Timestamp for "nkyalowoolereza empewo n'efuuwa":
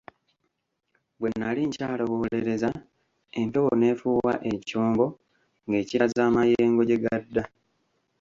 1.67-4.33